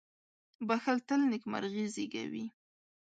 •بښل 0.67 0.97
تل 1.07 1.21
نېکمرغي 1.31 1.85
زېږوي. 1.93 2.45